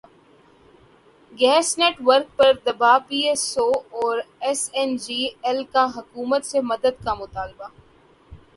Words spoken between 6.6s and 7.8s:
مدد کا مطالبہ